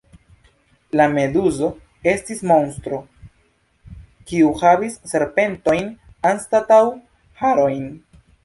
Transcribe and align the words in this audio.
La 0.99 1.05
Meduzo 1.15 1.67
estis 2.13 2.41
monstro, 2.53 2.99
kiu 4.31 4.49
havis 4.63 4.97
serpentojn 5.13 5.95
anstataŭ 6.33 6.83
harojn. 7.45 7.89